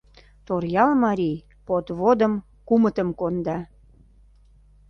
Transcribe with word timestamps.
Торъял 0.45 0.91
марий 1.03 1.37
подводым 1.67 2.33
кумытым 2.67 3.09
конда. 3.19 3.57